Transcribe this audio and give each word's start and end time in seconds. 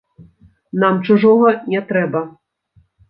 Нам 0.83 0.95
чужога 1.09 1.51
не 1.75 1.83
трэба. 1.93 2.23